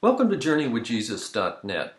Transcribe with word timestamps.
Welcome 0.00 0.30
to 0.30 0.36
JourneyWithJesus.net, 0.36 1.94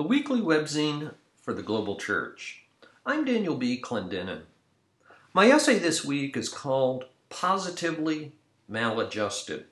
a 0.00 0.02
weekly 0.02 0.40
webzine 0.40 1.14
for 1.40 1.54
the 1.54 1.62
global 1.62 1.94
church. 1.94 2.64
I'm 3.06 3.24
Daniel 3.24 3.54
B. 3.54 3.80
Clendenin. 3.80 4.40
My 5.32 5.48
essay 5.48 5.78
this 5.78 6.04
week 6.04 6.36
is 6.36 6.48
called 6.48 7.04
Positively 7.28 8.32
Maladjusted. 8.68 9.66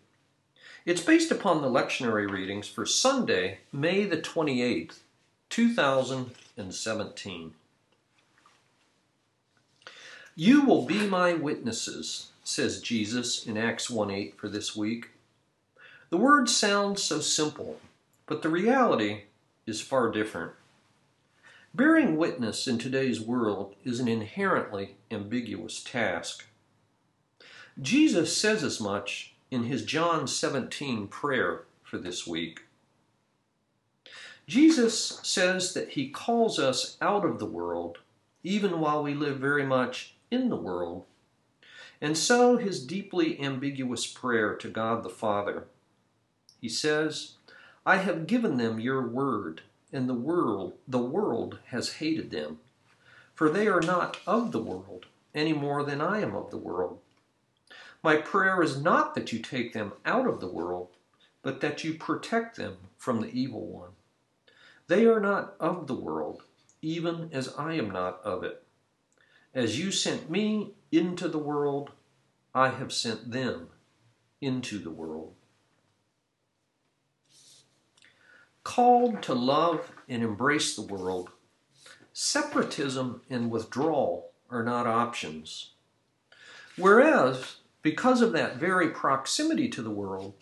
It's 0.87 1.01
based 1.01 1.33
upon 1.33 1.63
the 1.63 1.69
lectionary 1.69 2.31
readings 2.31 2.69
for 2.69 2.87
Sunday, 2.87 3.59
May 3.73 4.05
the 4.05 4.19
28th, 4.19 5.01
2017. 5.51 7.55
You 10.37 10.65
will 10.65 10.87
be 10.87 11.09
my 11.09 11.35
witnesses, 11.35 12.31
says 12.45 12.81
Jesus 12.81 13.45
in 13.45 13.59
Acts 13.59 13.91
1 13.91 14.13
8 14.13 14.39
for 14.39 14.49
this 14.49 14.77
week. 14.77 15.09
The 16.15 16.21
words 16.21 16.57
sound 16.57 17.01
so 17.01 17.19
simple, 17.19 17.81
but 18.27 18.43
the 18.43 18.49
reality 18.49 19.23
is 19.67 19.81
far 19.81 20.13
different. 20.13 20.53
Bearing 21.75 22.17
witness 22.17 22.69
in 22.69 22.79
today's 22.79 23.21
world 23.21 23.75
is 23.83 23.99
an 23.99 24.07
inherently 24.07 24.95
ambiguous 25.11 25.83
task. 25.83 26.47
Jesus 27.83 28.37
says 28.37 28.63
as 28.63 28.81
much 28.81 29.35
in 29.51 29.65
his 29.65 29.85
John 29.85 30.29
17 30.29 31.09
prayer 31.09 31.65
for 31.83 31.99
this 31.99 32.25
week. 32.25 32.61
Jesus 34.47 35.19
says 35.25 35.75
that 35.75 35.89
he 35.89 36.11
calls 36.11 36.61
us 36.61 36.97
out 37.03 37.25
of 37.25 37.41
the 37.41 37.45
world 37.45 37.99
even 38.45 38.79
while 38.79 39.03
we 39.03 39.15
live 39.15 39.39
very 39.39 39.67
much 39.67 40.15
in 40.31 40.49
the 40.49 40.55
world. 40.55 41.07
And 42.01 42.17
so 42.17 42.57
his 42.57 42.87
deeply 42.87 43.41
ambiguous 43.41 44.07
prayer 44.07 44.55
to 44.55 44.69
God 44.69 45.03
the 45.03 45.09
Father 45.09 45.67
he 46.65 46.71
says, 46.71 47.35
I 47.85 47.99
have 47.99 48.27
given 48.27 48.57
them 48.57 48.81
your 48.81 49.07
word, 49.07 49.61
and 49.93 50.09
the 50.09 50.15
world, 50.15 50.73
the 50.89 50.99
world 50.99 51.59
has 51.67 51.97
hated 51.97 52.31
them. 52.31 52.61
For 53.35 53.51
they 53.51 53.67
are 53.67 53.83
not 53.83 54.17
of 54.27 54.51
the 54.51 54.63
world, 54.63 55.05
any 55.35 55.53
more 55.53 55.85
than 55.85 56.01
I 56.01 56.23
am 56.23 56.35
of 56.35 56.51
the 56.51 56.57
world. 56.57 57.01
My 58.03 58.17
prayer 58.17 58.63
is 58.63 58.81
not 58.81 59.15
that 59.15 59.31
you 59.31 59.41
take 59.41 59.75
them 59.75 59.93
out 60.07 60.27
of 60.27 60.41
the 60.41 60.49
world, 60.49 60.89
but 61.43 61.61
that 61.61 61.85
you 61.85 61.93
protect 61.93 62.57
them 62.57 62.79
from 62.97 63.21
the 63.21 63.29
evil 63.29 63.67
one. 63.67 63.91
They 64.87 65.05
are 65.05 65.21
not 65.21 65.57
of 65.61 65.87
the 65.87 65.95
world, 65.95 66.45
even 66.81 67.29
as 67.31 67.55
I 67.59 67.75
am 67.75 67.91
not 67.91 68.23
of 68.25 68.43
it. 68.43 68.63
As 69.53 69.79
you 69.79 69.93
sent 69.93 70.31
me 70.31 70.73
into 70.91 71.29
the 71.29 71.37
world, 71.37 71.91
I 72.55 72.71
have 72.71 72.91
sent 72.91 73.33
them 73.33 73.69
into 74.41 74.79
the 74.79 74.89
world. 74.89 75.35
Called 78.65 79.23
to 79.23 79.35
love 79.35 79.93
and 80.09 80.23
embrace 80.23 80.75
the 80.75 80.83
world, 80.83 81.29
separatism 82.13 83.21
and 83.31 83.51
withdrawal 83.51 84.33
are 84.51 84.65
not 84.65 84.87
options. 84.87 85.73
Whereas, 86.77 87.57
because 87.83 88.21
of 88.23 88.33
that 88.33 88.57
very 88.57 88.91
proximity 88.91 89.69
to 89.69 89.83
the 89.83 89.91
world, 89.91 90.35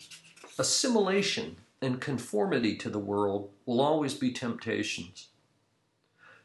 assimilation 0.57 1.57
and 1.81 1.99
conformity 1.99 2.75
to 2.77 2.89
the 2.89 2.99
world 2.99 3.49
will 3.65 3.81
always 3.81 4.13
be 4.13 4.31
temptations. 4.31 5.27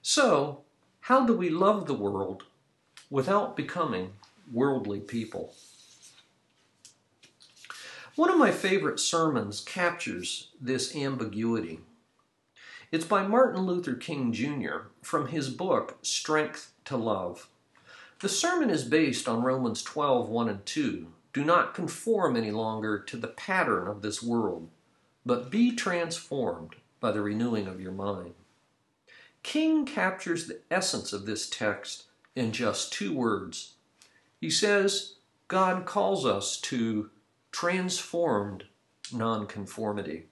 So, 0.03 0.63
how 1.01 1.25
do 1.25 1.33
we 1.33 1.49
love 1.49 1.87
the 1.87 1.95
world 1.95 2.43
without 3.09 3.57
becoming 3.57 4.13
worldly 4.53 5.01
people? 5.01 5.55
One 8.19 8.31
of 8.31 8.37
my 8.37 8.51
favorite 8.51 8.99
sermons 8.99 9.61
captures 9.61 10.49
this 10.61 10.97
ambiguity. 10.97 11.79
It's 12.91 13.05
by 13.05 13.25
Martin 13.25 13.61
Luther 13.63 13.95
King 13.95 14.33
Jr. 14.33 14.89
from 15.03 15.29
his 15.29 15.51
book, 15.51 15.99
Strength 16.03 16.73
to 16.87 16.97
Love. 16.97 17.49
The 18.19 18.29
sermon 18.29 18.71
is 18.71 18.83
based 18.83 19.29
on 19.29 19.45
Romans 19.45 19.85
12 19.85 20.29
1 20.29 20.49
and 20.49 20.67
2. 20.67 21.07
Do 21.33 21.45
not 21.45 21.75
conform 21.75 22.35
any 22.35 22.51
longer 22.51 22.99
to 22.99 23.17
the 23.17 23.29
pattern 23.29 23.87
of 23.87 24.03
this 24.03 24.21
world, 24.21 24.69
but 25.25 25.49
be 25.49 25.71
transformed 25.71 26.75
by 26.99 27.13
the 27.13 27.23
renewing 27.23 27.69
of 27.69 27.81
your 27.81 27.93
mind. 27.93 28.35
King 29.45 29.87
captures 29.87 30.49
the 30.49 30.59
essence 30.73 31.13
of 31.13 31.25
this 31.25 31.49
text 31.49 32.07
in 32.35 32.51
just 32.51 32.93
two 32.93 33.15
words. 33.15 33.75
He 34.41 34.51
says, 34.51 35.15
God 35.47 35.87
calls 35.87 36.27
us 36.27 36.61
to 36.63 37.11
transformed 37.51 38.65
nonconformity. 39.13 40.27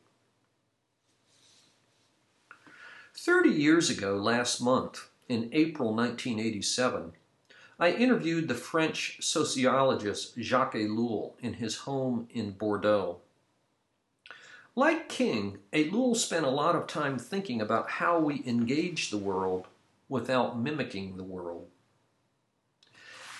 Thirty 3.15 3.51
years 3.51 3.89
ago, 3.91 4.17
last 4.17 4.61
month, 4.61 5.09
in 5.29 5.49
April 5.53 5.95
1987, 5.95 7.13
I 7.79 7.93
interviewed 7.93 8.49
the 8.49 8.55
French 8.55 9.19
sociologist 9.21 10.39
Jacques 10.39 10.75
Ellul 10.75 11.33
in 11.41 11.55
his 11.55 11.79
home 11.79 12.29
in 12.31 12.53
Bordeaux. 12.53 13.19
Like 14.75 15.09
King, 15.09 15.59
Ellul 15.73 16.17
spent 16.17 16.47
a 16.47 16.51
lot 16.51 16.77
of 16.77 16.87
time 16.87 17.19
thinking 17.19 17.61
about 17.61 17.91
how 17.91 18.19
we 18.19 18.43
engage 18.47 19.11
the 19.11 19.19
world 19.19 19.67
without 20.09 20.59
mimicking 20.59 21.17
the 21.17 21.25
world. 21.25 21.67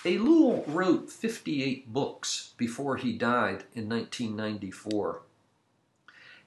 Ellul 0.03 0.63
wrote 0.67 1.11
58 1.11 1.91
books 1.91 2.53
before 2.57 2.97
he 2.97 3.13
died 3.13 3.63
in 3.73 3.89
1994. 3.89 5.21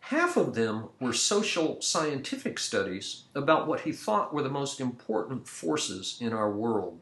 Half 0.05 0.37
of 0.37 0.55
them 0.55 0.89
were 0.99 1.13
social 1.13 1.83
scientific 1.83 2.59
studies 2.59 3.25
about 3.35 3.67
what 3.67 3.81
he 3.81 3.93
thought 3.93 4.33
were 4.33 4.43
the 4.43 4.49
most 4.49 4.81
important 4.81 5.47
forces 5.47 6.17
in 6.21 6.33
our 6.33 6.51
world. 6.51 7.01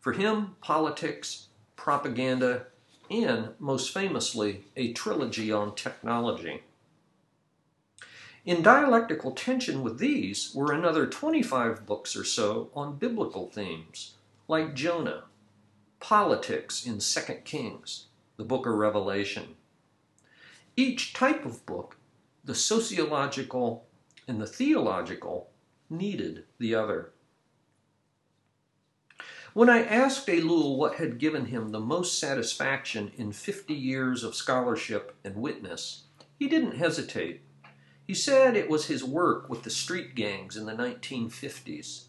For 0.00 0.12
him, 0.12 0.56
politics, 0.60 1.48
propaganda, 1.76 2.66
and, 3.10 3.50
most 3.58 3.92
famously, 3.92 4.64
a 4.76 4.92
trilogy 4.92 5.50
on 5.50 5.74
technology. 5.74 6.62
In 8.44 8.62
dialectical 8.62 9.32
tension 9.32 9.82
with 9.82 9.98
these 9.98 10.54
were 10.54 10.72
another 10.72 11.06
25 11.06 11.86
books 11.86 12.14
or 12.14 12.24
so 12.24 12.70
on 12.74 12.96
biblical 12.96 13.48
themes, 13.48 14.14
like 14.46 14.74
Jonah, 14.74 15.24
politics 16.00 16.86
in 16.86 16.98
2 16.98 17.34
Kings, 17.44 18.06
the 18.36 18.44
book 18.44 18.66
of 18.66 18.74
Revelation. 18.74 19.56
Each 20.76 21.12
type 21.12 21.44
of 21.44 21.64
book, 21.66 21.96
the 22.44 22.54
sociological 22.54 23.86
and 24.26 24.40
the 24.40 24.46
theological, 24.46 25.50
needed 25.88 26.44
the 26.58 26.74
other. 26.74 27.12
When 29.54 29.70
I 29.70 29.84
asked 29.84 30.26
Ellul 30.26 30.76
what 30.76 30.96
had 30.96 31.18
given 31.18 31.46
him 31.46 31.70
the 31.70 31.78
most 31.78 32.18
satisfaction 32.18 33.12
in 33.16 33.30
50 33.30 33.72
years 33.72 34.24
of 34.24 34.34
scholarship 34.34 35.14
and 35.22 35.36
witness, 35.36 36.02
he 36.36 36.48
didn't 36.48 36.76
hesitate. 36.76 37.42
He 38.04 38.14
said 38.14 38.56
it 38.56 38.68
was 38.68 38.86
his 38.86 39.04
work 39.04 39.48
with 39.48 39.62
the 39.62 39.70
street 39.70 40.16
gangs 40.16 40.56
in 40.56 40.66
the 40.66 40.72
1950s 40.72 42.06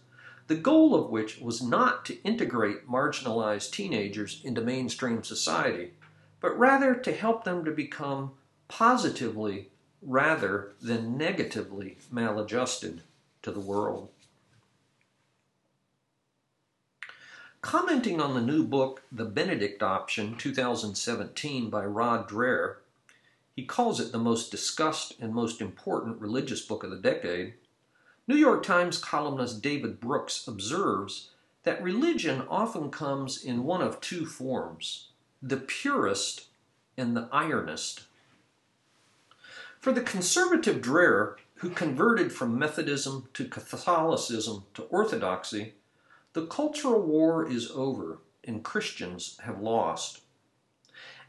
the 0.47 0.55
goal 0.55 0.93
of 0.93 1.09
which 1.09 1.39
was 1.39 1.61
not 1.61 2.05
to 2.05 2.21
integrate 2.23 2.87
marginalized 2.87 3.71
teenagers 3.71 4.41
into 4.43 4.61
mainstream 4.61 5.23
society, 5.23 5.93
but 6.39 6.57
rather 6.57 6.93
to 6.93 7.11
help 7.11 7.43
them 7.43 7.65
to 7.65 7.71
become 7.71 8.31
positively 8.67 9.69
rather 10.01 10.73
than 10.81 11.17
negatively 11.17 11.97
maladjusted 12.11 13.01
to 13.41 13.51
the 13.51 13.59
world. 13.59 14.09
Commenting 17.61 18.21
on 18.21 18.35
the 18.35 18.41
new 18.41 18.63
book, 18.63 19.01
The 19.11 19.25
Benedict 19.25 19.81
Option 19.81 20.37
2017 20.37 21.71
by 21.71 21.83
Rod 21.83 22.29
Dreher, 22.29 22.75
he 23.55 23.65
calls 23.65 23.99
it 23.99 24.11
the 24.11 24.19
most 24.19 24.51
discussed 24.51 25.15
and 25.19 25.33
most 25.33 25.61
important 25.61 26.21
religious 26.21 26.61
book 26.61 26.83
of 26.83 26.91
the 26.91 26.97
decade. 26.97 27.55
New 28.27 28.35
York 28.35 28.63
Times 28.63 28.97
columnist 28.97 29.61
David 29.61 29.99
Brooks 29.99 30.47
observes 30.47 31.29
that 31.61 31.83
religion 31.83 32.41
often 32.49 32.89
comes 32.89 33.43
in 33.43 33.63
one 33.63 33.83
of 33.83 34.01
two 34.01 34.25
forms 34.25 35.09
the 35.43 35.57
purist 35.57 36.45
and 36.97 37.15
the 37.15 37.27
ironist. 37.31 38.05
For 39.79 39.91
the 39.91 40.01
conservative 40.01 40.81
Dreher, 40.81 41.35
who 41.55 41.69
converted 41.69 42.31
from 42.31 42.57
Methodism 42.57 43.29
to 43.33 43.45
Catholicism 43.45 44.63
to 44.73 44.83
Orthodoxy, 44.83 45.75
the 46.33 46.47
cultural 46.47 47.01
war 47.01 47.47
is 47.47 47.69
over 47.69 48.17
and 48.43 48.63
Christians 48.63 49.37
have 49.43 49.61
lost. 49.61 50.21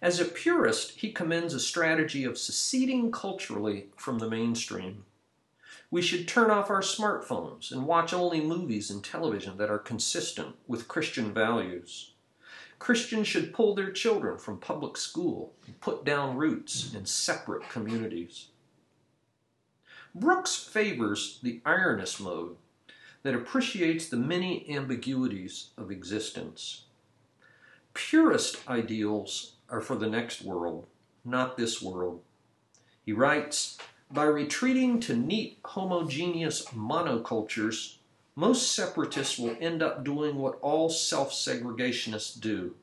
As 0.00 0.18
a 0.18 0.24
purist, 0.24 0.92
he 0.92 1.12
commends 1.12 1.52
a 1.52 1.60
strategy 1.60 2.24
of 2.24 2.38
seceding 2.38 3.12
culturally 3.12 3.88
from 3.96 4.18
the 4.18 4.30
mainstream. 4.30 5.04
We 5.90 6.02
should 6.02 6.26
turn 6.26 6.50
off 6.50 6.70
our 6.70 6.80
smartphones 6.80 7.70
and 7.70 7.86
watch 7.86 8.12
only 8.12 8.40
movies 8.40 8.90
and 8.90 9.04
television 9.04 9.56
that 9.58 9.70
are 9.70 9.78
consistent 9.78 10.56
with 10.66 10.88
Christian 10.88 11.32
values. 11.32 12.12
Christians 12.78 13.28
should 13.28 13.54
pull 13.54 13.74
their 13.74 13.90
children 13.90 14.36
from 14.38 14.58
public 14.58 14.96
school 14.96 15.54
and 15.66 15.80
put 15.80 16.04
down 16.04 16.36
roots 16.36 16.92
in 16.94 17.06
separate 17.06 17.68
communities. 17.70 18.48
Brooks 20.14 20.56
favors 20.56 21.38
the 21.42 21.60
ironist 21.64 22.20
mode 22.20 22.56
that 23.22 23.34
appreciates 23.34 24.08
the 24.08 24.16
many 24.16 24.68
ambiguities 24.68 25.70
of 25.76 25.90
existence. 25.90 26.84
Purist 27.94 28.58
ideals 28.68 29.52
are 29.68 29.80
for 29.80 29.96
the 29.96 30.08
next 30.08 30.42
world, 30.42 30.86
not 31.24 31.56
this 31.56 31.80
world. 31.80 32.22
He 33.04 33.12
writes, 33.12 33.78
by 34.10 34.24
retreating 34.24 35.00
to 35.00 35.16
neat, 35.16 35.58
homogeneous 35.64 36.66
monocultures, 36.66 37.96
most 38.34 38.72
separatists 38.72 39.38
will 39.38 39.56
end 39.60 39.82
up 39.82 40.04
doing 40.04 40.36
what 40.36 40.58
all 40.60 40.90
self 40.90 41.32
segregationists 41.32 42.38
do 42.38 42.74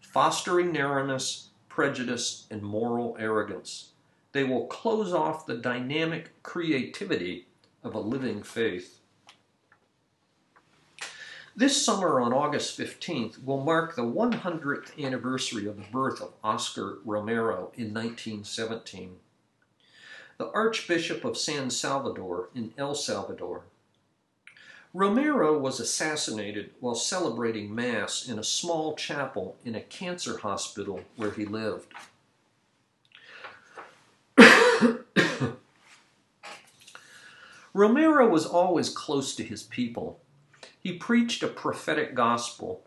fostering 0.00 0.72
narrowness, 0.72 1.50
prejudice, 1.68 2.46
and 2.50 2.62
moral 2.62 3.16
arrogance. 3.20 3.90
They 4.32 4.44
will 4.44 4.66
close 4.66 5.12
off 5.12 5.44
the 5.44 5.58
dynamic 5.58 6.42
creativity 6.42 7.46
of 7.84 7.94
a 7.94 8.00
living 8.00 8.42
faith. 8.42 9.00
This 11.54 11.82
summer 11.82 12.20
on 12.20 12.32
August 12.32 12.78
15th 12.78 13.42
will 13.44 13.62
mark 13.62 13.94
the 13.94 14.02
100th 14.02 15.02
anniversary 15.02 15.66
of 15.66 15.76
the 15.76 15.90
birth 15.92 16.20
of 16.20 16.32
Oscar 16.42 16.98
Romero 17.04 17.72
in 17.76 17.92
1917 17.92 19.16
the 20.38 20.50
Archbishop 20.50 21.24
of 21.24 21.38
San 21.38 21.70
Salvador 21.70 22.50
in 22.54 22.72
El 22.76 22.94
Salvador. 22.94 23.62
Romero 24.92 25.58
was 25.58 25.80
assassinated 25.80 26.70
while 26.80 26.94
celebrating 26.94 27.74
Mass 27.74 28.28
in 28.28 28.38
a 28.38 28.44
small 28.44 28.94
chapel 28.94 29.56
in 29.64 29.74
a 29.74 29.80
cancer 29.80 30.38
hospital 30.38 31.00
where 31.16 31.32
he 31.32 31.44
lived. 31.44 31.92
Romero 37.74 38.28
was 38.28 38.46
always 38.46 38.88
close 38.88 39.34
to 39.36 39.44
his 39.44 39.64
people. 39.64 40.18
He 40.82 40.92
preached 40.92 41.42
a 41.42 41.48
prophetic 41.48 42.14
gospel. 42.14 42.82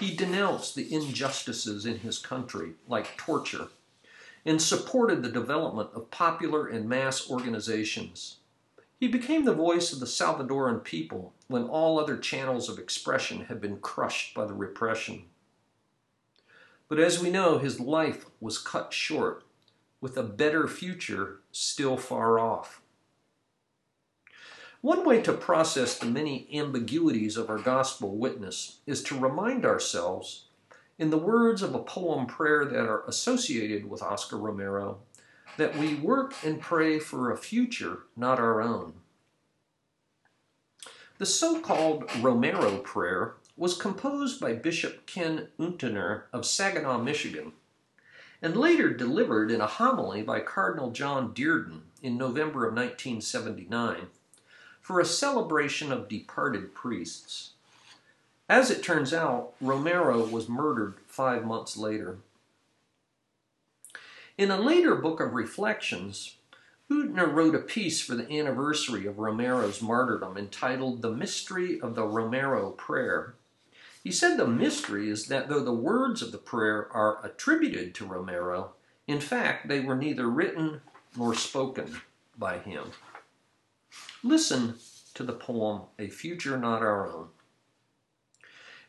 He 0.00 0.16
denounced 0.16 0.74
the 0.74 0.92
injustices 0.92 1.86
in 1.86 1.98
his 2.00 2.18
country, 2.18 2.72
like 2.88 3.16
torture, 3.16 3.68
and 4.46 4.62
supported 4.62 5.22
the 5.22 5.28
development 5.28 5.90
of 5.92 6.10
popular 6.10 6.68
and 6.68 6.88
mass 6.88 7.28
organizations. 7.28 8.36
He 8.98 9.08
became 9.08 9.44
the 9.44 9.52
voice 9.52 9.92
of 9.92 9.98
the 10.00 10.06
Salvadoran 10.06 10.84
people 10.84 11.34
when 11.48 11.64
all 11.64 11.98
other 11.98 12.16
channels 12.16 12.68
of 12.68 12.78
expression 12.78 13.46
had 13.46 13.60
been 13.60 13.78
crushed 13.78 14.34
by 14.34 14.46
the 14.46 14.54
repression. 14.54 15.24
But 16.88 17.00
as 17.00 17.20
we 17.20 17.28
know, 17.28 17.58
his 17.58 17.80
life 17.80 18.26
was 18.40 18.56
cut 18.56 18.92
short, 18.92 19.42
with 20.00 20.16
a 20.16 20.22
better 20.22 20.68
future 20.68 21.40
still 21.50 21.96
far 21.96 22.38
off. 22.38 22.80
One 24.80 25.04
way 25.04 25.20
to 25.22 25.32
process 25.32 25.98
the 25.98 26.06
many 26.06 26.48
ambiguities 26.52 27.36
of 27.36 27.50
our 27.50 27.58
gospel 27.58 28.16
witness 28.16 28.78
is 28.86 29.02
to 29.04 29.18
remind 29.18 29.66
ourselves 29.66 30.45
in 30.98 31.10
the 31.10 31.18
words 31.18 31.62
of 31.62 31.74
a 31.74 31.82
poem 31.82 32.26
prayer 32.26 32.64
that 32.64 32.86
are 32.86 33.04
associated 33.06 33.88
with 33.88 34.02
Oscar 34.02 34.38
Romero, 34.38 34.98
that 35.56 35.76
we 35.76 35.94
work 35.94 36.34
and 36.44 36.60
pray 36.60 36.98
for 36.98 37.30
a 37.30 37.36
future 37.36 38.00
not 38.16 38.38
our 38.38 38.60
own. 38.60 38.94
The 41.18 41.26
so 41.26 41.60
called 41.60 42.10
Romero 42.20 42.78
prayer 42.78 43.36
was 43.56 43.76
composed 43.76 44.38
by 44.38 44.52
Bishop 44.52 45.06
Ken 45.06 45.48
Untener 45.58 46.24
of 46.32 46.44
Saginaw, 46.44 46.98
Michigan, 46.98 47.52
and 48.42 48.54
later 48.54 48.92
delivered 48.92 49.50
in 49.50 49.62
a 49.62 49.66
homily 49.66 50.22
by 50.22 50.40
Cardinal 50.40 50.90
John 50.90 51.32
Dearden 51.32 51.80
in 52.02 52.18
November 52.18 52.66
of 52.66 52.74
1979 52.74 54.08
for 54.82 55.00
a 55.00 55.06
celebration 55.06 55.90
of 55.90 56.08
departed 56.08 56.74
priests. 56.74 57.52
As 58.48 58.70
it 58.70 58.82
turns 58.82 59.12
out, 59.12 59.54
Romero 59.60 60.24
was 60.24 60.48
murdered 60.48 60.94
five 61.06 61.44
months 61.44 61.76
later. 61.76 62.18
In 64.38 64.50
a 64.50 64.60
later 64.60 64.94
book 64.94 65.20
of 65.20 65.32
reflections, 65.32 66.36
Untener 66.88 67.26
wrote 67.26 67.56
a 67.56 67.60
piece 67.60 68.00
for 68.00 68.14
the 68.14 68.30
anniversary 68.30 69.06
of 69.06 69.18
Romero's 69.18 69.82
martyrdom 69.82 70.36
entitled 70.36 71.02
The 71.02 71.10
Mystery 71.10 71.80
of 71.80 71.96
the 71.96 72.04
Romero 72.04 72.70
Prayer. 72.70 73.34
He 74.04 74.12
said 74.12 74.36
the 74.36 74.46
mystery 74.46 75.08
is 75.08 75.26
that 75.26 75.48
though 75.48 75.64
the 75.64 75.72
words 75.72 76.22
of 76.22 76.30
the 76.30 76.38
prayer 76.38 76.88
are 76.92 77.24
attributed 77.26 77.92
to 77.96 78.06
Romero, 78.06 78.74
in 79.08 79.20
fact 79.20 79.66
they 79.66 79.80
were 79.80 79.96
neither 79.96 80.28
written 80.28 80.80
nor 81.16 81.34
spoken 81.34 82.02
by 82.38 82.58
him. 82.58 82.92
Listen 84.22 84.76
to 85.14 85.24
the 85.24 85.32
poem 85.32 85.82
A 85.98 86.08
Future 86.08 86.56
Not 86.56 86.82
Our 86.82 87.10
Own. 87.10 87.28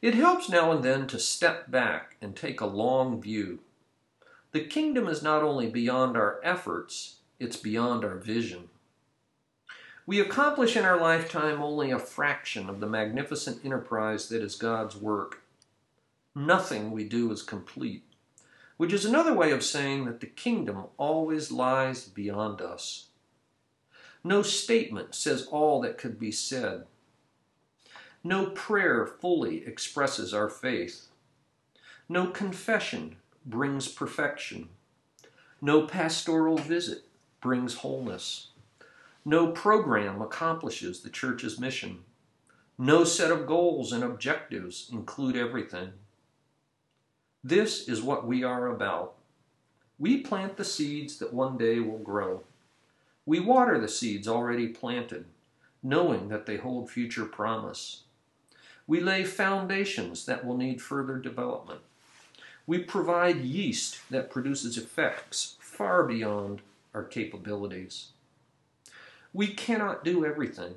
It 0.02 0.14
helps 0.14 0.48
now 0.48 0.72
and 0.72 0.84
then 0.84 1.08
to 1.08 1.20
step 1.20 1.72
back 1.72 2.18
and 2.22 2.36
take 2.36 2.62
a 2.62 2.68
long 2.68 3.22
view. 3.22 3.60
The 4.52 4.66
kingdom 4.66 5.08
is 5.08 5.24
not 5.24 5.44
only 5.44 5.70
beyond 5.70 6.16
our 6.16 6.40
efforts, 6.44 7.18
it's 7.40 7.58
beyond 7.58 8.06
our 8.06 8.18
vision. 8.18 8.70
We 10.06 10.22
accomplish 10.22 10.78
in 10.78 10.86
our 10.86 11.00
lifetime 11.00 11.62
only 11.62 11.92
a 11.92 12.00
fraction 12.00 12.70
of 12.70 12.80
the 12.80 12.88
magnificent 12.88 13.66
enterprise 13.66 14.30
that 14.30 14.42
is 14.42 14.56
God's 14.56 14.96
work. 14.96 15.42
Nothing 16.34 16.92
we 16.92 17.04
do 17.04 17.32
is 17.32 17.42
complete, 17.42 18.04
which 18.78 18.94
is 18.94 19.04
another 19.04 19.34
way 19.34 19.52
of 19.52 19.64
saying 19.64 20.06
that 20.06 20.22
the 20.22 20.28
kingdom 20.28 20.86
always 20.98 21.52
lies 21.52 22.06
beyond 22.06 22.62
us. 22.62 23.08
No 24.24 24.44
statement 24.44 25.16
says 25.16 25.48
all 25.48 25.82
that 25.82 25.98
could 25.98 26.20
be 26.20 26.32
said. 26.32 26.86
No 28.28 28.48
prayer 28.48 29.06
fully 29.06 29.66
expresses 29.66 30.34
our 30.34 30.50
faith. 30.50 31.08
No 32.10 32.28
confession 32.28 33.16
brings 33.46 33.88
perfection. 33.88 34.68
No 35.62 35.84
pastoral 35.88 36.58
visit 36.58 37.06
brings 37.40 37.76
wholeness. 37.76 38.50
No 39.24 39.54
program 39.54 40.22
accomplishes 40.22 41.00
the 41.00 41.10
church's 41.10 41.58
mission. 41.58 42.00
No 42.78 43.06
set 43.06 43.32
of 43.32 43.48
goals 43.48 43.94
and 43.94 44.04
objectives 44.04 44.90
include 44.92 45.38
everything. 45.38 45.94
This 47.42 47.88
is 47.88 48.02
what 48.02 48.28
we 48.28 48.44
are 48.44 48.68
about. 48.68 49.16
We 49.98 50.18
plant 50.18 50.58
the 50.58 50.66
seeds 50.66 51.18
that 51.20 51.34
one 51.34 51.58
day 51.58 51.80
will 51.80 52.00
grow. 52.00 52.44
We 53.26 53.40
water 53.40 53.80
the 53.80 53.88
seeds 53.88 54.28
already 54.28 54.68
planted, 54.68 55.28
knowing 55.82 56.28
that 56.28 56.46
they 56.46 56.58
hold 56.58 56.92
future 56.92 57.24
promise. 57.24 58.04
We 58.88 59.02
lay 59.02 59.26
foundations 59.26 60.26
that 60.26 60.46
will 60.46 60.56
need 60.56 60.82
further 60.82 61.18
development. 61.18 61.82
We 62.66 62.80
provide 62.80 63.42
yeast 63.42 64.00
that 64.10 64.32
produces 64.32 64.78
effects 64.78 65.58
far 65.60 66.04
beyond 66.04 66.62
our 66.94 67.04
capabilities. 67.04 68.08
We 69.34 69.48
cannot 69.48 70.06
do 70.06 70.26
everything, 70.26 70.76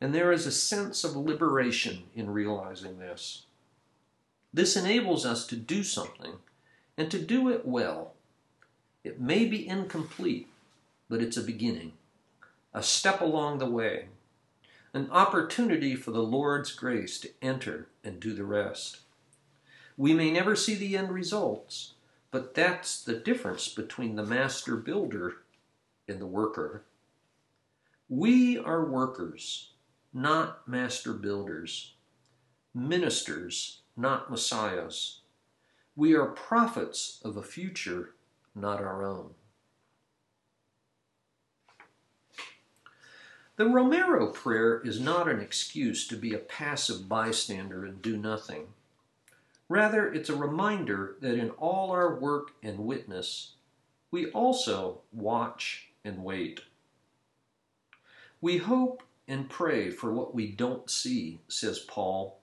and 0.00 0.12
there 0.12 0.32
is 0.32 0.44
a 0.44 0.52
sense 0.52 1.04
of 1.04 1.16
liberation 1.16 2.04
in 2.14 2.30
realizing 2.30 2.98
this. 2.98 3.44
This 4.52 4.76
enables 4.76 5.24
us 5.24 5.46
to 5.46 5.56
do 5.56 5.84
something 5.84 6.34
and 6.98 7.10
to 7.10 7.18
do 7.18 7.48
it 7.48 7.64
well. 7.64 8.12
It 9.04 9.20
may 9.20 9.44
be 9.44 9.66
incomplete, 9.66 10.48
but 11.08 11.22
it's 11.22 11.36
a 11.36 11.42
beginning, 11.42 11.92
a 12.74 12.82
step 12.82 13.20
along 13.20 13.58
the 13.58 13.70
way 13.70 14.06
an 14.92 15.08
opportunity 15.10 15.94
for 15.94 16.10
the 16.10 16.22
Lord's 16.22 16.72
grace 16.72 17.20
to 17.20 17.30
enter 17.40 17.88
and 18.02 18.18
do 18.18 18.34
the 18.34 18.44
rest. 18.44 19.00
We 19.96 20.14
may 20.14 20.30
never 20.30 20.56
see 20.56 20.74
the 20.74 20.96
end 20.96 21.10
results, 21.10 21.94
but 22.30 22.54
that's 22.54 23.02
the 23.02 23.14
difference 23.14 23.68
between 23.68 24.16
the 24.16 24.26
master 24.26 24.76
builder 24.76 25.38
and 26.08 26.20
the 26.20 26.26
worker. 26.26 26.84
We 28.08 28.58
are 28.58 28.84
workers, 28.84 29.70
not 30.12 30.66
master 30.66 31.12
builders, 31.12 31.94
ministers, 32.74 33.82
not 33.96 34.30
messiahs. 34.30 35.20
We 35.94 36.14
are 36.14 36.26
prophets 36.26 37.20
of 37.24 37.36
a 37.36 37.42
future 37.42 38.14
not 38.54 38.80
our 38.80 39.04
own. 39.04 39.30
The 43.60 43.68
Romero 43.68 44.28
prayer 44.28 44.80
is 44.86 45.00
not 45.00 45.28
an 45.28 45.38
excuse 45.38 46.06
to 46.06 46.16
be 46.16 46.32
a 46.32 46.38
passive 46.38 47.10
bystander 47.10 47.84
and 47.84 48.00
do 48.00 48.16
nothing. 48.16 48.68
Rather, 49.68 50.10
it's 50.10 50.30
a 50.30 50.34
reminder 50.34 51.16
that 51.20 51.34
in 51.34 51.50
all 51.50 51.90
our 51.90 52.14
work 52.14 52.52
and 52.62 52.78
witness, 52.78 53.56
we 54.10 54.30
also 54.30 55.02
watch 55.12 55.90
and 56.06 56.24
wait. 56.24 56.62
We 58.40 58.56
hope 58.56 59.02
and 59.28 59.50
pray 59.50 59.90
for 59.90 60.10
what 60.10 60.34
we 60.34 60.46
don't 60.46 60.88
see, 60.88 61.40
says 61.46 61.80
Paul. 61.80 62.38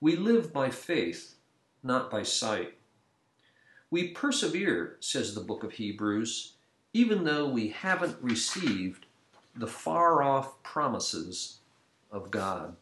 We 0.00 0.16
live 0.16 0.52
by 0.52 0.70
faith, 0.70 1.36
not 1.80 2.10
by 2.10 2.24
sight. 2.24 2.74
We 3.88 4.08
persevere, 4.08 4.96
says 4.98 5.36
the 5.36 5.42
book 5.42 5.62
of 5.62 5.74
Hebrews, 5.74 6.54
even 6.92 7.22
though 7.22 7.48
we 7.48 7.68
haven't 7.68 8.16
received 8.20 9.06
The 9.54 9.66
Far 9.66 10.22
Off 10.22 10.62
Promises 10.62 11.58
of 12.10 12.30
God. 12.30 12.74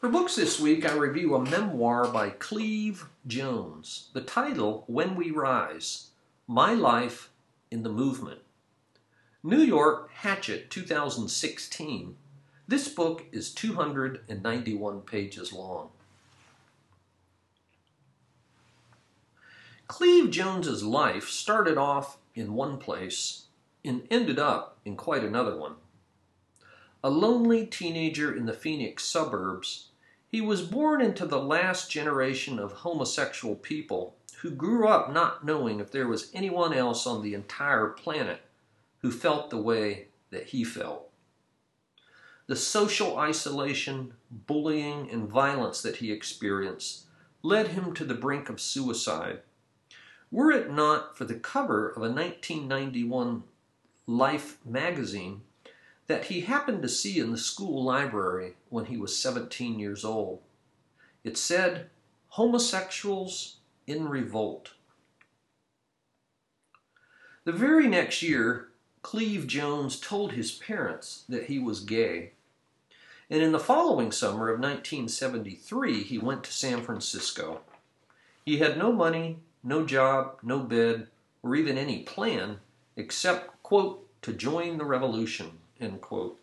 For 0.00 0.08
books 0.08 0.34
this 0.34 0.58
week, 0.58 0.88
I 0.88 0.94
review 0.94 1.36
a 1.36 1.44
memoir 1.44 2.08
by 2.08 2.30
Cleve 2.30 3.06
Jones. 3.26 4.10
The 4.14 4.20
title, 4.20 4.82
When 4.88 5.14
We 5.14 5.30
Rise 5.30 6.08
My 6.48 6.72
Life 6.72 7.30
in 7.70 7.84
the 7.84 7.88
Movement. 7.88 8.40
New 9.44 9.60
York, 9.60 10.10
Hachette, 10.22 10.70
2016. 10.70 12.16
This 12.66 12.88
book 12.88 13.26
is 13.30 13.54
291 13.54 15.02
pages 15.02 15.52
long. 15.52 15.90
Cleve 19.88 20.30
Jones's 20.30 20.84
life 20.84 21.28
started 21.28 21.78
off 21.78 22.18
in 22.34 22.52
one 22.52 22.76
place 22.76 23.46
and 23.82 24.06
ended 24.10 24.38
up 24.38 24.78
in 24.84 24.96
quite 24.96 25.24
another 25.24 25.56
one. 25.56 25.76
A 27.02 27.08
lonely 27.08 27.66
teenager 27.66 28.36
in 28.36 28.44
the 28.44 28.52
Phoenix 28.52 29.04
suburbs, 29.04 29.88
he 30.26 30.42
was 30.42 30.60
born 30.60 31.00
into 31.00 31.24
the 31.24 31.40
last 31.40 31.90
generation 31.90 32.58
of 32.58 32.72
homosexual 32.72 33.54
people 33.54 34.14
who 34.42 34.50
grew 34.50 34.86
up 34.86 35.10
not 35.10 35.44
knowing 35.44 35.80
if 35.80 35.90
there 35.90 36.06
was 36.06 36.30
anyone 36.34 36.74
else 36.74 37.06
on 37.06 37.22
the 37.22 37.32
entire 37.32 37.88
planet 37.88 38.42
who 38.98 39.10
felt 39.10 39.48
the 39.48 39.56
way 39.56 40.08
that 40.30 40.48
he 40.48 40.64
felt. 40.64 41.08
The 42.46 42.56
social 42.56 43.18
isolation, 43.18 44.12
bullying, 44.30 45.10
and 45.10 45.28
violence 45.28 45.80
that 45.80 45.96
he 45.96 46.12
experienced 46.12 47.06
led 47.42 47.68
him 47.68 47.94
to 47.94 48.04
the 48.04 48.14
brink 48.14 48.50
of 48.50 48.60
suicide. 48.60 49.40
Were 50.30 50.52
it 50.52 50.70
not 50.70 51.16
for 51.16 51.24
the 51.24 51.34
cover 51.34 51.88
of 51.88 51.98
a 51.98 52.10
1991 52.10 53.44
Life 54.06 54.58
magazine 54.64 55.42
that 56.08 56.24
he 56.24 56.40
happened 56.40 56.82
to 56.82 56.88
see 56.88 57.20
in 57.20 57.30
the 57.30 57.38
school 57.38 57.84
library 57.84 58.54
when 58.70 58.86
he 58.86 58.96
was 58.96 59.16
17 59.16 59.78
years 59.78 60.04
old. 60.04 60.40
It 61.22 61.36
said, 61.36 61.90
Homosexuals 62.28 63.58
in 63.86 64.08
Revolt. 64.08 64.72
The 67.44 67.52
very 67.52 67.86
next 67.86 68.22
year, 68.22 68.68
Cleve 69.02 69.46
Jones 69.46 70.00
told 70.00 70.32
his 70.32 70.52
parents 70.52 71.24
that 71.28 71.44
he 71.44 71.58
was 71.58 71.80
gay. 71.80 72.32
And 73.30 73.42
in 73.42 73.52
the 73.52 73.58
following 73.58 74.10
summer 74.10 74.48
of 74.48 74.60
1973, 74.60 76.02
he 76.02 76.18
went 76.18 76.44
to 76.44 76.52
San 76.52 76.82
Francisco. 76.82 77.60
He 78.44 78.58
had 78.58 78.78
no 78.78 78.90
money, 78.90 79.40
no 79.62 79.84
job, 79.84 80.38
no 80.42 80.60
bed, 80.60 81.08
or 81.42 81.54
even 81.54 81.78
any 81.78 82.02
plan 82.02 82.58
except, 82.96 83.62
quote, 83.62 84.04
to 84.22 84.32
join 84.32 84.78
the 84.78 84.84
revolution, 84.84 85.58
End 85.80 86.00
quote. 86.00 86.40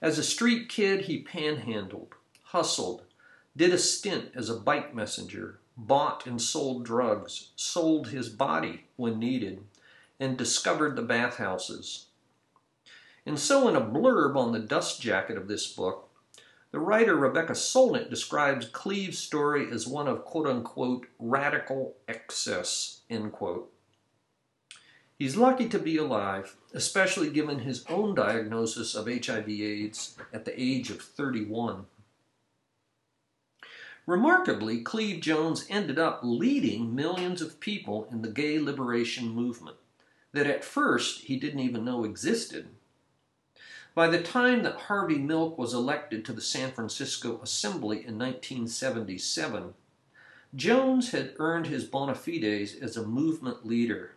As 0.00 0.18
a 0.18 0.22
street 0.22 0.68
kid, 0.68 1.02
he 1.02 1.22
panhandled, 1.22 2.14
hustled, 2.44 3.02
did 3.56 3.72
a 3.72 3.78
stint 3.78 4.30
as 4.34 4.48
a 4.48 4.58
bike 4.58 4.94
messenger, 4.94 5.58
bought 5.76 6.26
and 6.26 6.40
sold 6.40 6.84
drugs, 6.84 7.50
sold 7.56 8.08
his 8.08 8.28
body 8.28 8.84
when 8.96 9.18
needed, 9.18 9.64
and 10.18 10.38
discovered 10.38 10.96
the 10.96 11.02
bathhouses. 11.02 12.06
And 13.26 13.38
so, 13.38 13.68
in 13.68 13.76
a 13.76 13.80
blurb 13.80 14.36
on 14.36 14.52
the 14.52 14.58
dust 14.58 15.00
jacket 15.00 15.36
of 15.36 15.48
this 15.48 15.66
book, 15.66 16.05
the 16.76 16.82
writer 16.82 17.16
Rebecca 17.16 17.54
Solnit 17.54 18.10
describes 18.10 18.66
Cleve's 18.66 19.16
story 19.16 19.66
as 19.72 19.86
one 19.86 20.06
of 20.06 20.26
quote 20.26 20.46
unquote 20.46 21.06
radical 21.18 21.96
excess, 22.06 23.00
end 23.08 23.32
quote. 23.32 23.72
He's 25.18 25.38
lucky 25.38 25.70
to 25.70 25.78
be 25.78 25.96
alive, 25.96 26.54
especially 26.74 27.30
given 27.30 27.60
his 27.60 27.82
own 27.88 28.14
diagnosis 28.14 28.94
of 28.94 29.06
HIV/AIDS 29.06 30.18
at 30.34 30.44
the 30.44 30.52
age 30.54 30.90
of 30.90 31.00
31. 31.00 31.86
Remarkably, 34.04 34.82
Cleve 34.82 35.22
Jones 35.22 35.64
ended 35.70 35.98
up 35.98 36.20
leading 36.22 36.94
millions 36.94 37.40
of 37.40 37.58
people 37.58 38.06
in 38.12 38.20
the 38.20 38.28
gay 38.28 38.58
liberation 38.58 39.30
movement 39.30 39.78
that 40.32 40.46
at 40.46 40.62
first 40.62 41.22
he 41.22 41.38
didn't 41.38 41.60
even 41.60 41.86
know 41.86 42.04
existed. 42.04 42.68
By 43.96 44.06
the 44.06 44.22
time 44.22 44.62
that 44.62 44.82
Harvey 44.82 45.18
Milk 45.18 45.58
was 45.58 45.74
elected 45.74 46.24
to 46.24 46.32
the 46.32 46.40
San 46.40 46.70
Francisco 46.70 47.40
Assembly 47.42 47.96
in 47.96 48.16
1977, 48.16 49.74
Jones 50.54 51.10
had 51.10 51.34
earned 51.40 51.66
his 51.66 51.82
bona 51.82 52.14
fides 52.14 52.76
as 52.80 52.96
a 52.96 53.04
movement 53.04 53.66
leader 53.66 54.12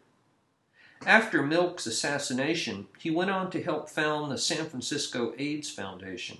after 1.05 1.41
Milk's 1.41 1.85
assassination, 1.85 2.87
he 2.97 3.09
went 3.09 3.31
on 3.31 3.49
to 3.51 3.63
help 3.63 3.89
found 3.89 4.31
the 4.31 4.37
San 4.37 4.65
Francisco 4.65 5.33
AIDS 5.37 5.69
Foundation. 5.69 6.39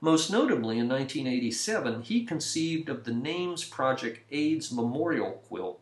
Most 0.00 0.28
notably, 0.28 0.78
in 0.78 0.88
1987, 0.88 2.02
he 2.02 2.26
conceived 2.26 2.88
of 2.88 3.04
the 3.04 3.12
NAMES 3.12 3.64
Project 3.64 4.20
AIDS 4.32 4.72
Memorial 4.72 5.42
Quilt 5.46 5.78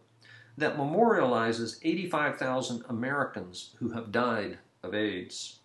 that 0.59 0.77
memorializes 0.77 1.79
85,000 1.83 2.85
Americans 2.91 3.71
who 3.79 3.93
have 3.93 4.13
died 4.13 4.59
of 4.83 4.95
AIDS. 4.95 5.61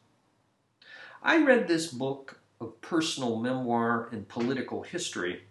I 1.22 1.44
read 1.44 1.68
this 1.68 1.88
book 1.88 2.40
of 2.60 2.80
personal 2.82 3.40
memoir 3.40 4.10
and 4.12 4.28
political 4.28 4.84
history 4.84 5.44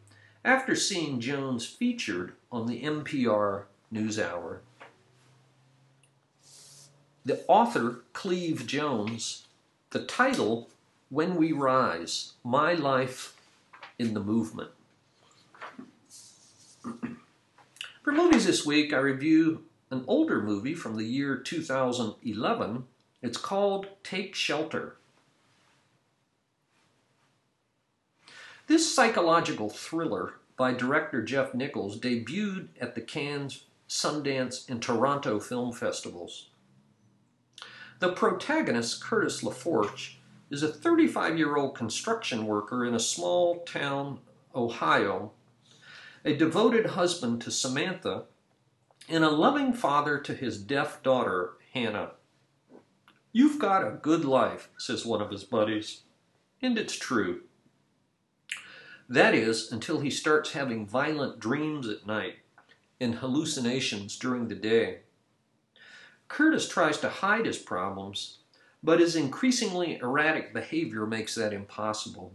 after 0.45 0.75
seeing 0.75 1.21
Jones 1.21 1.67
featured 1.67 2.33
on 2.51 2.67
the 2.67 2.83
NPR 2.83 3.65
NewsHour 3.93 4.61
the 7.27 7.45
author, 7.49 8.05
Cleve 8.13 8.69
Jones, 8.69 9.47
the 9.91 10.05
title, 10.05 10.71
When 11.11 11.35
We 11.35 11.51
Rise 11.51 12.35
My 12.45 12.73
Life 12.73 13.37
in 13.99 14.15
the 14.15 14.21
Movement. 14.21 14.71
For 18.05 18.13
movies 18.13 18.47
this 18.47 18.65
week, 18.65 18.93
I 18.93 18.99
review 18.99 19.65
an 19.91 20.05
older 20.07 20.41
movie 20.41 20.75
from 20.75 20.95
the 20.95 21.05
year 21.05 21.37
2011. 21.37 22.85
It's 23.23 23.39
called 23.39 23.89
Take 24.05 24.37
Shelter. 24.37 24.95
This 28.67 28.93
psychological 28.93 29.69
thriller 29.69 30.35
by 30.57 30.73
director 30.73 31.23
Jeff 31.23 31.55
Nichols 31.55 32.01
debuted 32.01 32.69
at 32.81 32.97
the 32.97 33.01
Cannes, 33.01 33.65
Sundance, 33.89 34.69
and 34.69 34.83
Toronto 34.83 35.39
film 35.39 35.73
festivals. 35.73 36.49
The 38.01 38.13
protagonist, 38.13 39.01
Curtis 39.01 39.43
LaForge, 39.43 40.17
is 40.51 40.65
a 40.65 40.69
35 40.69 41.39
year 41.39 41.57
old 41.57 41.77
construction 41.77 42.47
worker 42.47 42.85
in 42.85 42.95
a 42.95 43.01
small 43.01 43.61
town, 43.61 44.19
Ohio, 44.55 45.31
a 46.25 46.35
devoted 46.35 46.87
husband 46.87 47.41
to 47.43 47.53
Samantha, 47.53 48.25
and 49.09 49.23
a 49.23 49.31
loving 49.31 49.73
father 49.73 50.19
to 50.19 50.35
his 50.35 50.61
deaf 50.61 51.03
daughter, 51.05 51.53
Hannah. 51.73 52.13
You've 53.31 53.61
got 53.61 53.87
a 53.87 53.93
good 54.03 54.25
life, 54.25 54.71
says 54.77 55.07
one 55.07 55.23
of 55.23 55.31
his 55.31 55.45
buddies. 55.45 56.03
And 56.61 56.77
it's 56.77 56.97
true. 56.97 57.43
That 59.09 59.35
is, 59.35 59.71
until 59.71 60.01
he 60.01 60.11
starts 60.11 60.53
having 60.53 60.87
violent 60.87 61.39
dreams 61.39 61.89
at 61.89 62.07
night 62.07 62.37
and 63.01 63.17
hallucinations 63.17 64.19
during 64.19 64.49
the 64.49 64.55
day. 64.55 65.01
Curtis 66.29 66.69
tries 66.69 66.99
to 66.99 67.09
hide 67.09 67.47
his 67.47 67.59
problems, 67.59 68.39
but 68.83 69.01
his 69.01 69.15
increasingly 69.15 69.97
erratic 69.97 70.53
behavior 70.53 71.07
makes 71.07 71.35
that 71.37 71.53
impossible. 71.53 72.33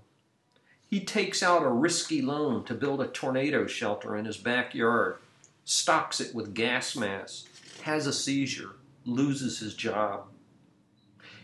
He 0.90 1.00
takes 1.01 1.42
out 1.42 1.63
a 1.63 1.70
risky 1.70 2.22
loan 2.22 2.63
to 2.66 2.74
build 2.74 3.01
a 3.01 3.08
tornado 3.08 3.68
shelter 3.68 4.16
in 4.16 4.25
his 4.25 4.38
backyard, 4.38 5.18
stocks 5.66 6.20
it 6.20 6.36
with 6.36 6.54
gas 6.54 6.96
masks, 6.96 7.48
has 7.84 8.08
a 8.08 8.13
seizure, 8.13 8.75
loses 9.06 9.60
his 9.60 9.74
job. 9.74 10.25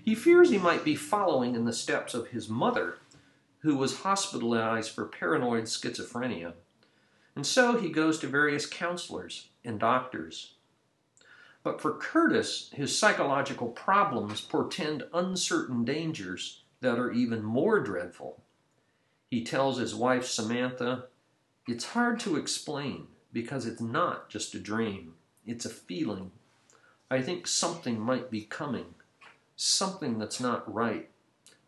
He 0.03 0.15
fears 0.15 0.49
he 0.49 0.57
might 0.57 0.85
be 0.85 0.95
following 0.95 1.55
in 1.55 1.65
the 1.65 1.73
steps 1.73 2.13
of 2.13 2.27
his 2.27 2.47
mother, 2.47 2.97
who 3.59 3.75
was 3.75 4.01
hospitalized 4.01 4.91
for 4.91 5.05
paranoid 5.05 5.63
schizophrenia. 5.63 6.53
And 7.35 7.45
so 7.45 7.77
he 7.77 7.89
goes 7.89 8.19
to 8.19 8.27
various 8.27 8.65
counselors 8.65 9.49
and 9.63 9.79
doctors. 9.79 10.53
But 11.63 11.81
for 11.81 11.93
Curtis, 11.93 12.69
his 12.73 12.97
psychological 12.97 13.67
problems 13.67 14.41
portend 14.41 15.03
uncertain 15.13 15.83
dangers 15.83 16.63
that 16.81 16.97
are 16.97 17.11
even 17.11 17.43
more 17.43 17.79
dreadful. 17.79 18.41
He 19.29 19.43
tells 19.43 19.77
his 19.77 19.93
wife 19.93 20.25
Samantha, 20.25 21.05
It's 21.67 21.87
hard 21.87 22.19
to 22.21 22.37
explain 22.37 23.07
because 23.33 23.65
it's 23.65 23.81
not 23.81 24.29
just 24.29 24.55
a 24.55 24.59
dream, 24.59 25.15
it's 25.45 25.65
a 25.65 25.69
feeling. 25.69 26.31
I 27.11 27.21
think 27.21 27.47
something 27.47 27.99
might 27.99 28.31
be 28.31 28.41
coming, 28.41 28.95
something 29.55 30.17
that's 30.17 30.39
not 30.39 30.73
right. 30.73 31.09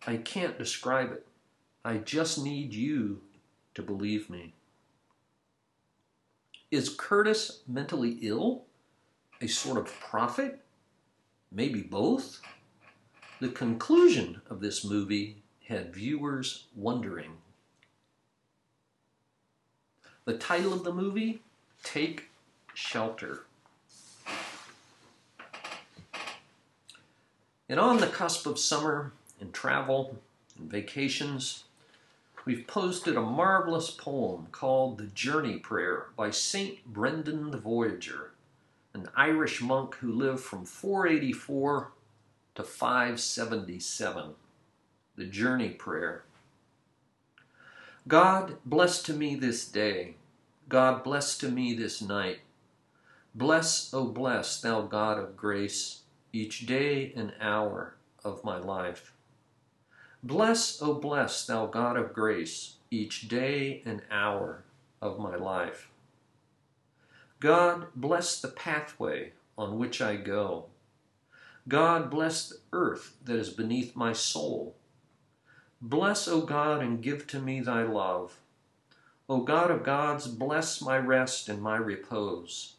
I 0.07 0.17
can't 0.17 0.57
describe 0.57 1.11
it. 1.11 1.27
I 1.83 1.97
just 1.97 2.43
need 2.43 2.73
you 2.73 3.21
to 3.73 3.81
believe 3.81 4.29
me. 4.29 4.53
Is 6.71 6.89
Curtis 6.89 7.61
mentally 7.67 8.19
ill? 8.21 8.63
A 9.41 9.47
sort 9.47 9.77
of 9.77 9.99
prophet? 9.99 10.59
Maybe 11.51 11.81
both? 11.81 12.41
The 13.39 13.49
conclusion 13.49 14.41
of 14.49 14.59
this 14.59 14.83
movie 14.83 15.41
had 15.67 15.93
viewers 15.93 16.65
wondering. 16.75 17.37
The 20.25 20.37
title 20.37 20.73
of 20.73 20.83
the 20.83 20.93
movie 20.93 21.41
Take 21.81 22.29
Shelter. 22.73 23.45
And 27.69 27.79
on 27.79 27.99
the 27.99 28.07
cusp 28.07 28.45
of 28.45 28.59
summer 28.59 29.13
and 29.39 29.53
travel 29.53 30.19
and 30.57 30.69
vacations, 30.69 31.63
we've 32.49 32.65
posted 32.65 33.15
a 33.15 33.21
marvelous 33.21 33.91
poem 33.91 34.47
called 34.51 34.97
The 34.97 35.05
Journey 35.05 35.57
Prayer 35.57 36.07
by 36.17 36.31
St. 36.31 36.83
Brendan 36.83 37.51
the 37.51 37.59
Voyager, 37.59 38.31
an 38.91 39.07
Irish 39.15 39.61
monk 39.61 39.93
who 39.97 40.11
lived 40.11 40.39
from 40.39 40.65
484 40.65 41.91
to 42.55 42.63
577. 42.63 44.31
The 45.15 45.25
Journey 45.25 45.69
Prayer. 45.69 46.23
God 48.07 48.55
bless 48.65 49.03
to 49.03 49.13
me 49.13 49.35
this 49.35 49.67
day. 49.67 50.15
God 50.67 51.03
bless 51.03 51.37
to 51.37 51.49
me 51.49 51.75
this 51.75 52.01
night. 52.01 52.39
Bless, 53.35 53.93
O 53.93 53.99
oh 53.99 54.05
bless, 54.05 54.59
thou 54.59 54.81
God 54.81 55.19
of 55.19 55.37
grace 55.37 56.01
each 56.33 56.65
day 56.65 57.13
and 57.15 57.31
hour 57.39 57.93
of 58.25 58.43
my 58.43 58.57
life. 58.57 59.13
Bless, 60.21 60.81
O 60.81 60.91
oh 60.91 60.93
bless, 60.95 61.45
thou 61.45 61.65
God 61.65 61.95
of 61.97 62.13
grace, 62.13 62.75
each 62.91 63.27
day 63.27 63.81
and 63.85 64.01
hour 64.11 64.63
of 65.01 65.19
my 65.19 65.35
life. 65.35 65.89
God, 67.39 67.87
bless 67.95 68.39
the 68.39 68.49
pathway 68.49 69.31
on 69.57 69.77
which 69.77 70.01
I 70.01 70.17
go. 70.17 70.65
God, 71.67 72.09
bless 72.09 72.49
the 72.49 72.57
earth 72.73 73.15
that 73.23 73.37
is 73.37 73.49
beneath 73.49 73.95
my 73.95 74.11
sole. 74.11 74.75
Bless, 75.81 76.27
O 76.27 76.41
God, 76.41 76.81
and 76.81 77.01
give 77.01 77.25
to 77.27 77.39
me 77.39 77.61
thy 77.61 77.83
love. 77.83 78.39
O 79.29 79.41
God 79.41 79.71
of 79.71 79.83
gods, 79.83 80.27
bless 80.27 80.81
my 80.81 80.97
rest 80.97 81.47
and 81.47 81.61
my 81.61 81.77
repose. 81.77 82.75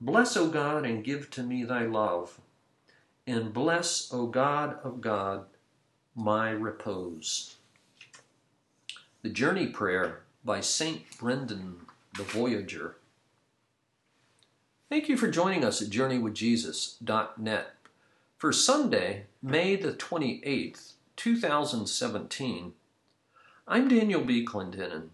Bless, 0.00 0.36
O 0.36 0.48
God, 0.48 0.84
and 0.84 1.04
give 1.04 1.30
to 1.30 1.42
me 1.42 1.64
thy 1.64 1.84
love 1.84 2.40
and 3.30 3.52
bless, 3.52 4.12
O 4.12 4.26
God 4.26 4.78
of 4.82 5.00
God, 5.00 5.46
my 6.14 6.50
repose. 6.50 7.56
The 9.22 9.28
Journey 9.28 9.66
Prayer 9.66 10.20
by 10.44 10.60
St. 10.60 11.02
Brendan 11.18 11.76
the 12.16 12.22
Voyager. 12.24 12.96
Thank 14.88 15.08
you 15.08 15.16
for 15.16 15.30
joining 15.30 15.64
us 15.64 15.80
at 15.80 15.88
JourneyWithJesus.net 15.88 17.74
for 18.36 18.52
Sunday, 18.52 19.26
May 19.42 19.76
the 19.76 19.92
28th, 19.92 20.92
2017. 21.16 22.72
I'm 23.68 23.88
Daniel 23.88 24.22
B. 24.22 24.44
Clendenin, 24.44 25.10